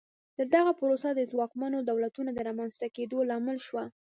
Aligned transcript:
دغه 0.55 0.71
پروسه 0.79 1.09
د 1.13 1.21
ځواکمنو 1.31 1.77
دولتونو 1.89 2.29
د 2.33 2.39
رامنځته 2.47 2.87
کېدو 2.95 3.17
لامل 3.29 3.57
شوه. 3.67 3.83